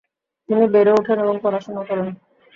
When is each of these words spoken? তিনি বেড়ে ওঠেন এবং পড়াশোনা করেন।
তিনি 0.49 0.65
বেড়ে 0.73 0.91
ওঠেন 0.91 1.17
এবং 1.19 1.35
পড়াশোনা 1.43 1.81
করেন। 1.89 2.07